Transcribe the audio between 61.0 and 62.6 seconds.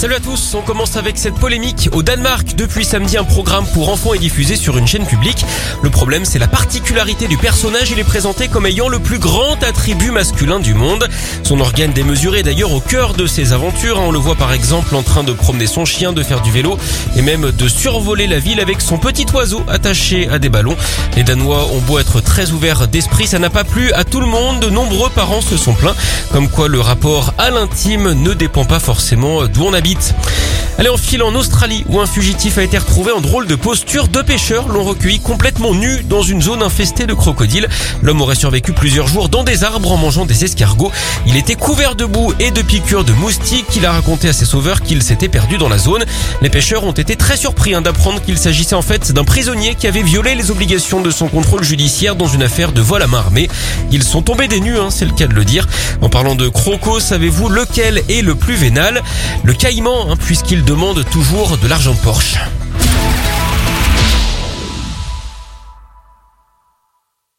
toujours de l'argent Porsche.